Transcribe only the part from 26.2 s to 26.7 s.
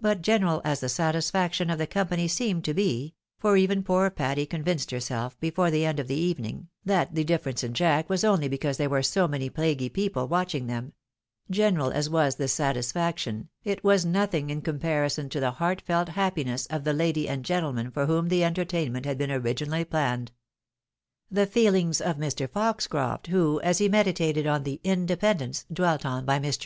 by Mr. 282 THE WIDOW MARRIED.